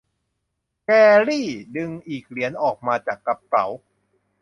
[0.85, 0.89] แก
[1.27, 3.65] รี่ ดึงอีกเหรียญออกมาจากกระเป๋า